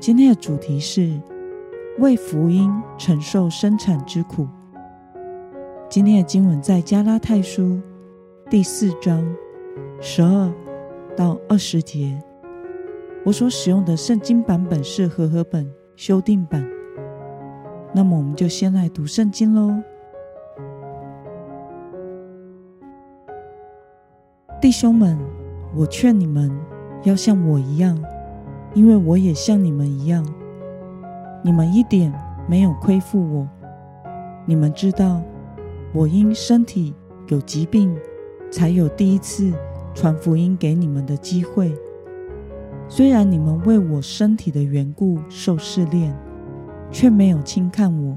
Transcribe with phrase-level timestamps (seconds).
[0.00, 1.20] 今天的主题是
[1.98, 4.46] 为福音承受生产之苦。
[5.88, 7.80] 今天的经文在加拉太书
[8.48, 9.26] 第四章
[10.00, 10.52] 十二
[11.16, 12.16] 到二十节。
[13.24, 16.64] 我所使用的圣经版本是和合本修订版。
[17.92, 19.74] 那么，我们就先来读圣经喽。
[24.60, 25.18] 弟兄们，
[25.74, 26.56] 我劝你们
[27.02, 28.00] 要像我一样。
[28.78, 30.24] 因为我也像你们一样，
[31.42, 32.14] 你们一点
[32.46, 33.48] 没有亏负我。
[34.46, 35.20] 你们知道，
[35.92, 36.94] 我因身体
[37.26, 37.92] 有疾病，
[38.52, 39.52] 才有第一次
[39.96, 41.74] 传福音给你们的机会。
[42.88, 46.16] 虽然你们为我身体的缘故受试炼，
[46.92, 48.16] 却没有轻看我，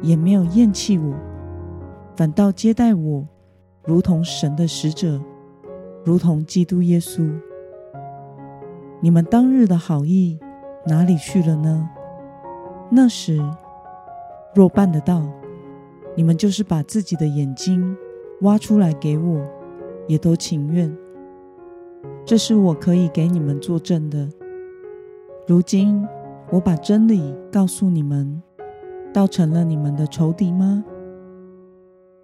[0.00, 1.14] 也没有厌弃我，
[2.16, 3.22] 反倒接待我，
[3.84, 5.20] 如同神的使者，
[6.06, 7.30] 如同基督耶稣。
[9.00, 10.38] 你们当日的好意
[10.86, 11.88] 哪里去了呢？
[12.90, 13.38] 那时
[14.54, 15.22] 若办得到，
[16.16, 17.96] 你们就是把自己的眼睛
[18.40, 19.40] 挖出来给我，
[20.08, 20.92] 也都情愿。
[22.24, 24.28] 这是我可以给你们作证的。
[25.46, 26.04] 如今
[26.50, 28.42] 我把真理告诉你们，
[29.12, 30.84] 倒成了你们的仇敌吗？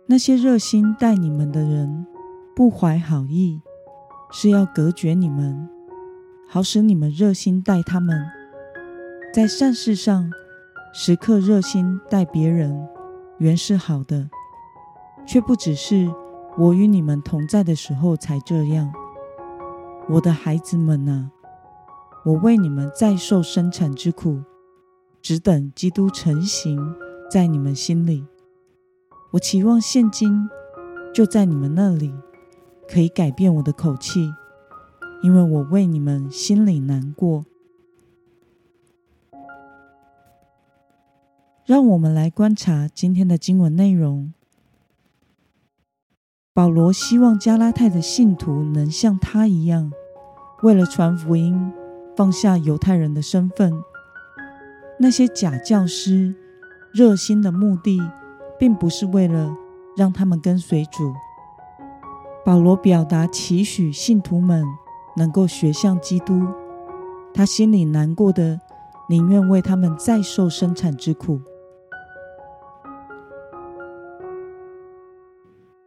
[0.06, 2.04] 那些热心待你们的人，
[2.56, 3.60] 不怀好意，
[4.32, 5.68] 是要隔绝你们。
[6.54, 8.30] 好使你们热心待他们，
[9.34, 10.30] 在善事上
[10.92, 12.86] 时刻热心待别人，
[13.38, 14.30] 原是好的，
[15.26, 16.08] 却不只是
[16.56, 18.92] 我与你们同在的时候才这样。
[20.08, 21.32] 我的孩子们啊，
[22.24, 24.40] 我为你们再受生产之苦，
[25.20, 26.78] 只等基督成形
[27.28, 28.24] 在你们心里。
[29.32, 30.48] 我期望现今
[31.12, 32.14] 就在你们那里，
[32.88, 34.32] 可以改变我的口气。
[35.24, 37.46] 因为我为你们心里难过，
[41.64, 44.34] 让我们来观察今天的经文内容。
[46.52, 49.90] 保罗希望加拉太的信徒能像他一样，
[50.62, 51.72] 为了传福音，
[52.14, 53.72] 放下犹太人的身份。
[54.98, 56.34] 那些假教师
[56.92, 57.98] 热心的目的，
[58.58, 59.56] 并不是为了
[59.96, 61.14] 让他们跟随主。
[62.44, 64.62] 保罗表达期许信徒们。
[65.16, 66.46] 能够学像基督，
[67.32, 68.60] 他心里难过的，
[69.08, 71.40] 宁愿为他们再受生产之苦。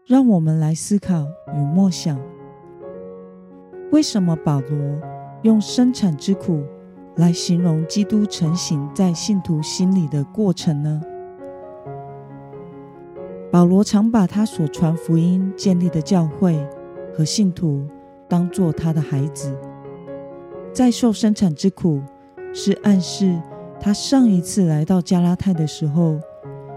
[0.05, 2.17] 让我们来思考与默想：
[3.91, 5.01] 为什么保罗
[5.41, 6.63] 用生产之苦
[7.17, 11.01] 来形容基督成型在信徒心里的过程呢？
[13.51, 16.65] 保罗常把他所传福音建立的教会
[17.13, 17.85] 和信徒。
[18.27, 19.57] 当做他的孩子，
[20.73, 22.01] 在受生产之苦，
[22.53, 23.39] 是暗示
[23.79, 26.19] 他上一次来到加拉太的时候，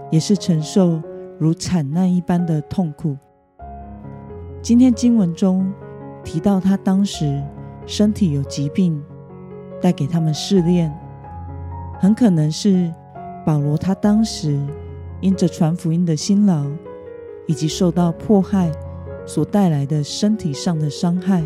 [0.09, 1.01] 也是承受
[1.37, 3.17] 如惨难一般的痛苦。
[4.61, 5.71] 今天经文中
[6.23, 7.43] 提到他当时
[7.85, 9.03] 身体有疾病，
[9.81, 10.93] 带给他们试炼，
[11.99, 12.93] 很可能是
[13.45, 14.57] 保罗他当时
[15.19, 16.65] 因着传福音的辛劳，
[17.47, 18.71] 以及受到迫害。
[19.25, 21.43] 所带来的身体上的伤害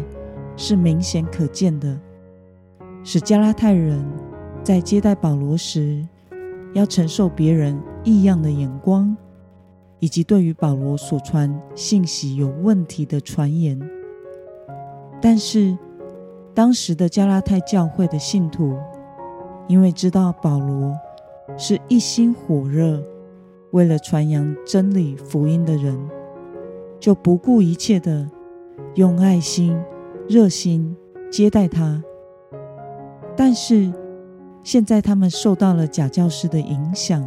[0.55, 1.99] 是明显可见的，
[3.03, 4.03] 使加拉太人
[4.63, 6.07] 在接待保罗时
[6.73, 9.15] 要承受别人异样的眼光，
[9.99, 13.79] 以及对于保罗所传信息有问题的传言。
[15.21, 15.77] 但是，
[16.53, 18.77] 当时的加拉太教会的信徒，
[19.67, 20.93] 因为知道保罗
[21.57, 23.03] 是一心火热，
[23.71, 25.97] 为了传扬真理福音的人。
[27.05, 28.27] 就不顾一切的
[28.95, 29.79] 用爱心、
[30.27, 30.97] 热心
[31.29, 32.01] 接待他，
[33.37, 33.93] 但是
[34.63, 37.23] 现在他们受到了假教师的影响，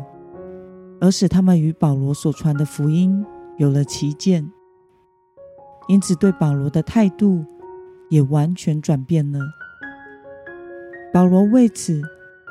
[1.00, 3.24] 而使他们与保罗所传的福音
[3.56, 4.50] 有了歧见，
[5.86, 7.44] 因此对保罗的态度
[8.10, 9.38] 也完全转变了。
[11.12, 12.02] 保罗为此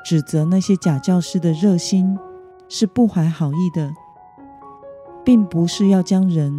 [0.05, 2.17] 指责那些假教师的热心
[2.69, 3.91] 是不怀好意的，
[5.25, 6.57] 并不是要将人。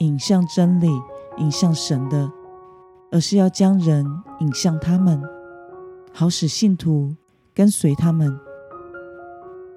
[0.00, 0.88] 引向真理、
[1.36, 2.30] 引向神的，
[3.10, 4.04] 而是要将人
[4.40, 5.22] 引向他们，
[6.12, 7.14] 好使信徒
[7.54, 8.38] 跟随他们。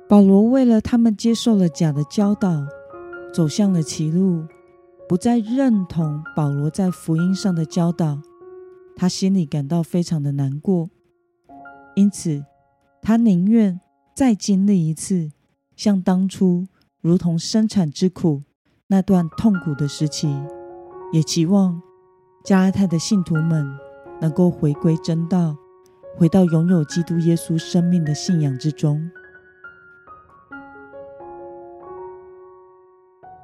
[0.07, 2.65] 保罗为了他们接受了假的教导，
[3.33, 4.45] 走向了歧路，
[5.09, 8.21] 不再认同保罗在福音上的教导，
[8.95, 10.89] 他心里感到非常的难过。
[11.95, 12.45] 因此，
[13.01, 13.81] 他宁愿
[14.15, 15.31] 再经历一次
[15.75, 16.65] 像当初
[17.01, 18.43] 如同生产之苦
[18.93, 20.39] 那段痛苦的时期，
[21.11, 21.81] 也期望
[22.43, 23.67] 加拉太的信徒们
[24.21, 25.57] 能够回归真道，
[26.15, 29.09] 回到拥有基督耶稣生命的信仰之中。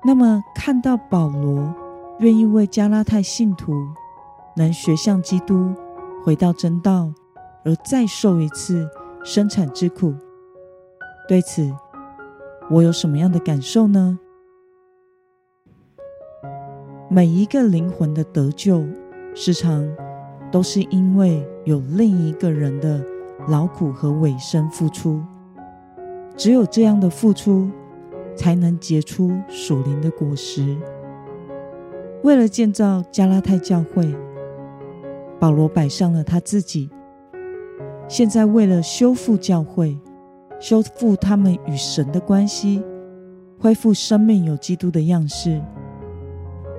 [0.06, 1.74] 那么，看到保罗
[2.20, 3.74] 愿意为加拉太信徒
[4.56, 5.74] 能学像基督，
[6.24, 7.12] 回到真道，
[7.66, 8.88] 而再受一次
[9.24, 10.14] 生产之苦，
[11.28, 11.76] 对此
[12.70, 14.20] 我有什么样的感受呢？
[17.10, 18.84] 每一个灵魂的得救，
[19.36, 19.86] 时常
[20.52, 23.04] 都是因为有另一个人的
[23.48, 25.22] 劳苦和委身付出，
[26.38, 27.70] 只有这样的付出。
[28.36, 30.78] 才能结出属灵的果实。
[32.24, 34.16] 为了建造加拉太教会，
[35.38, 36.90] 保罗摆上了他自己。
[38.08, 40.00] 现在，为了修复教会，
[40.58, 42.82] 修复他们与神的关系，
[43.60, 45.62] 恢复生命有基督的样式，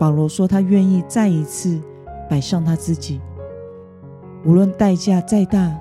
[0.00, 1.78] 保罗说他愿意再一次
[2.28, 3.20] 摆上他自己，
[4.44, 5.78] 无论代价再大、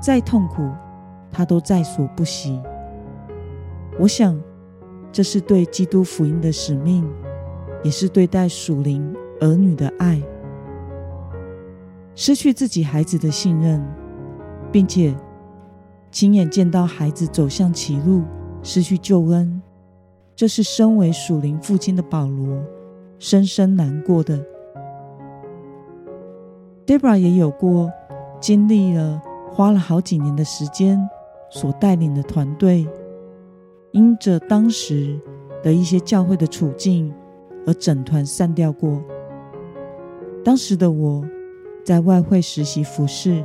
[0.00, 0.68] 再痛苦，
[1.30, 2.60] 他都在所不惜。
[4.00, 4.36] 我想。
[5.10, 7.02] 这是对基督福音的使命，
[7.82, 10.22] 也是对待属灵儿女的爱。
[12.14, 13.82] 失去自己孩子的信任，
[14.70, 15.16] 并且
[16.10, 18.22] 亲眼见到孩子走向歧路，
[18.62, 19.62] 失去救恩，
[20.36, 22.62] 这是身为属灵父亲的保罗
[23.18, 24.44] 深深难过的。
[26.86, 27.90] Debra 也有过
[28.40, 29.20] 经历了
[29.50, 30.98] 花了好几年的时间
[31.50, 32.86] 所带领的团队。
[33.92, 35.18] 因着当时
[35.62, 37.12] 的一些教会的处境
[37.66, 39.02] 而整团散掉过。
[40.44, 41.24] 当时的我
[41.84, 43.42] 在外会实习服侍，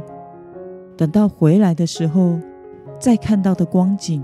[0.98, 2.38] 等到回来的时候，
[3.00, 4.22] 再看到的光景，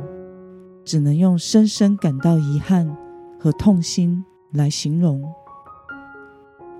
[0.83, 2.95] 只能用深深感到遗憾
[3.39, 5.23] 和痛心来形容。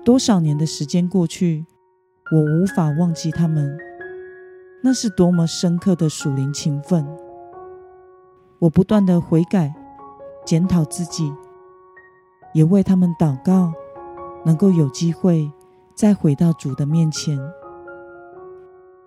[0.02, 1.66] 多少年的时间过去，
[2.32, 3.76] 我无法忘记他们，
[4.82, 7.06] 那是多么深刻的属灵情分。
[8.60, 9.74] 我不断的悔改、
[10.44, 11.30] 检讨自己，
[12.54, 13.72] 也为他们祷告，
[14.44, 15.50] 能够有机会
[15.94, 17.38] 再回到主的面前。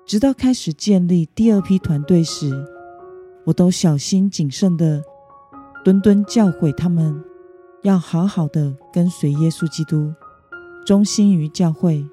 [0.06, 2.52] 直到开始建立第二批团队时，
[3.46, 5.02] 我都小心谨慎的
[5.84, 7.24] 敦敦教诲他们，
[7.82, 10.14] 要好好的跟随耶稣基督，
[10.86, 12.06] 忠心于教会。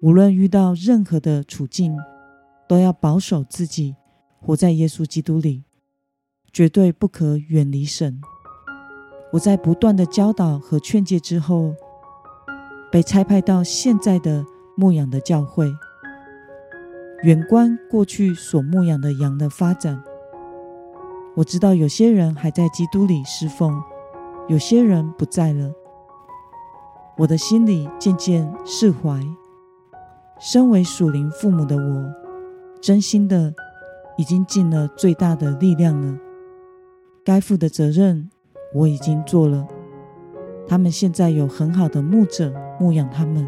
[0.00, 1.96] 无论遇到任何的处境，
[2.68, 3.94] 都要保守自己，
[4.40, 5.64] 活在耶稣基督里。
[6.52, 8.20] 绝对不可远离神。
[9.32, 11.74] 我在不断的教导和劝诫之后，
[12.90, 14.44] 被差派到现在的
[14.76, 15.72] 牧养的教会。
[17.22, 20.02] 远观过去所牧养的羊的发展，
[21.36, 23.82] 我知道有些人还在基督里侍奉，
[24.48, 25.72] 有些人不在了。
[27.22, 29.24] 我的心里渐渐释怀。
[30.40, 32.12] 身为属灵父母的我，
[32.80, 33.54] 真心的
[34.16, 36.18] 已经尽了最大的力量了。
[37.24, 38.28] 该负的责任
[38.74, 39.64] 我已经做了，
[40.66, 43.46] 他们现在有很好的牧者牧养他们。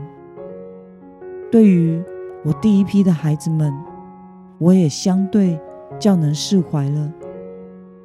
[1.50, 2.00] 对于
[2.44, 3.75] 我第一批的孩子们，
[4.58, 5.58] 我也相对
[5.98, 7.12] 较能释怀了。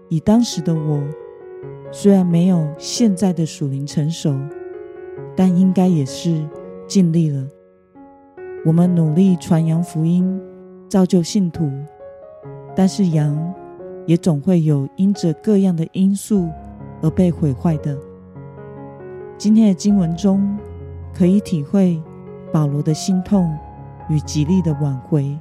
[0.10, 1.04] 以当时的我，
[1.92, 4.36] 虽然没有现在的属灵成熟，
[5.40, 6.46] 但应该也是
[6.86, 7.48] 尽力了。
[8.66, 10.38] 我们努力传扬福音，
[10.90, 11.72] 造就信徒，
[12.76, 13.56] 但是羊。
[14.06, 16.50] 也总会有因着各样的因素
[17.00, 17.96] 而被毁坏的。
[19.38, 20.58] 今天的经文中，
[21.14, 22.02] 可以体会
[22.52, 23.56] 保罗的心痛
[24.10, 25.38] 与极力的挽回。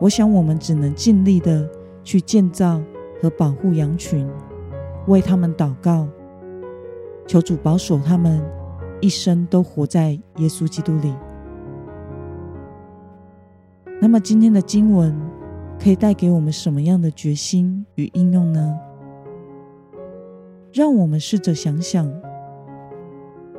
[0.00, 1.68] 我想，我们只能尽力的
[2.04, 2.80] 去建造
[3.20, 4.30] 和保护羊群，
[5.08, 6.06] 为他们祷告，
[7.26, 8.40] 求主保守他们
[9.02, 11.14] 一生都活在耶稣基督里。
[14.00, 15.14] 那么，今天的经文。
[15.82, 18.78] 可以带给我们什么样的决心与应用呢？
[20.72, 22.08] 让我们试着想想：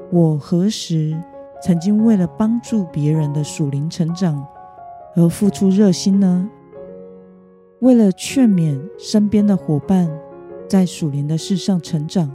[0.10, 1.22] 我何时
[1.62, 4.48] 曾经为了帮助别人的属灵成长
[5.18, 6.50] 而付出热心呢？
[7.80, 10.10] 为了劝勉身边的伙伴
[10.70, 12.32] 在属灵的事上成长，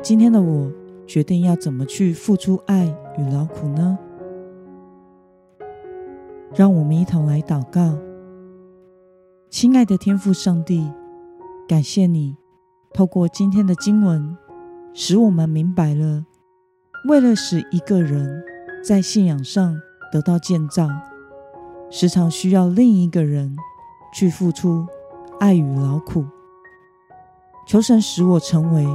[0.00, 0.70] 今天的我
[1.06, 2.86] 决定要怎么去付出爱
[3.18, 3.98] 与劳苦呢？
[6.54, 7.98] 让我们一同来祷告。
[9.50, 10.90] 亲爱的天父上帝，
[11.68, 12.36] 感谢你
[12.92, 14.36] 透过今天的经文，
[14.92, 16.24] 使我们明白了，
[17.08, 18.42] 为了使一个人
[18.82, 19.80] 在信仰上
[20.12, 20.88] 得到建造，
[21.90, 23.56] 时常需要另一个人
[24.12, 24.86] 去付出
[25.38, 26.24] 爱与劳苦。
[27.66, 28.86] 求神使我成为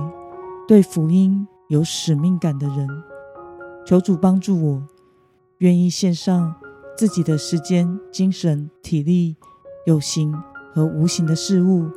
[0.67, 2.87] 对福音有使命感的人。
[3.85, 4.87] 求主帮助我，
[5.59, 6.53] 愿意献上
[6.97, 9.35] 自己的时间、精神、体力，
[9.85, 10.31] 有形
[10.73, 11.89] 和无形的事物，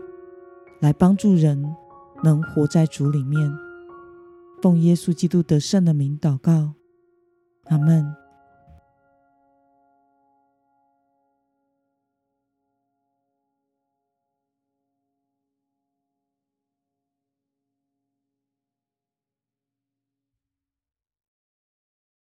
[0.80, 1.74] 来帮助人
[2.22, 3.52] 能活在主里面。
[4.62, 6.74] 奉耶稣基督得胜的名祷告，
[7.64, 8.21] 阿门。